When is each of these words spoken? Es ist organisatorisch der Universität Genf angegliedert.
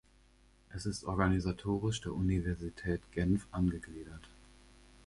Es 0.73 0.87
ist 0.87 1.03
organisatorisch 1.03 2.01
der 2.01 2.13
Universität 2.15 3.01
Genf 3.11 3.45
angegliedert. 3.51 4.31